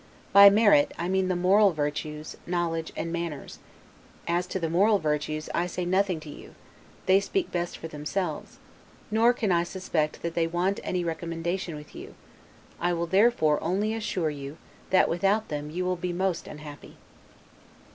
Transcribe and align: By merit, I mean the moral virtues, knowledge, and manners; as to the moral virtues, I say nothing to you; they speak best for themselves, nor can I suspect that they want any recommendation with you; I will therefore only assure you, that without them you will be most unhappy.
By 0.33 0.49
merit, 0.49 0.95
I 0.97 1.07
mean 1.07 1.27
the 1.27 1.35
moral 1.35 1.73
virtues, 1.73 2.35
knowledge, 2.47 2.91
and 2.97 3.13
manners; 3.13 3.59
as 4.27 4.47
to 4.47 4.59
the 4.59 4.67
moral 4.67 4.97
virtues, 4.97 5.47
I 5.53 5.67
say 5.67 5.85
nothing 5.85 6.19
to 6.21 6.29
you; 6.31 6.55
they 7.05 7.19
speak 7.19 7.51
best 7.51 7.77
for 7.77 7.87
themselves, 7.87 8.57
nor 9.11 9.31
can 9.31 9.51
I 9.51 9.61
suspect 9.61 10.23
that 10.23 10.33
they 10.33 10.47
want 10.47 10.79
any 10.83 11.03
recommendation 11.03 11.75
with 11.75 11.93
you; 11.95 12.15
I 12.79 12.93
will 12.93 13.05
therefore 13.05 13.63
only 13.63 13.93
assure 13.93 14.31
you, 14.31 14.57
that 14.89 15.07
without 15.07 15.49
them 15.49 15.69
you 15.69 15.85
will 15.85 15.97
be 15.97 16.13
most 16.13 16.47
unhappy. 16.47 16.97